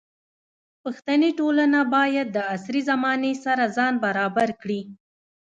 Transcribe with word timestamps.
پښتني 0.83 1.29
ټولنه 1.39 1.79
باید 1.95 2.27
د 2.31 2.37
عصري 2.53 2.81
زمانې 2.89 3.33
سره 3.45 3.63
ځان 3.77 3.93
برابر 4.05 4.49
کړي. 4.61 4.81